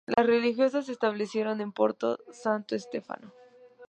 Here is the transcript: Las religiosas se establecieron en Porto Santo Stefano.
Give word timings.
Las 0.07 0.25
religiosas 0.25 0.87
se 0.87 0.93
establecieron 0.93 1.61
en 1.61 1.71
Porto 1.71 2.17
Santo 2.31 2.73
Stefano. 2.79 3.31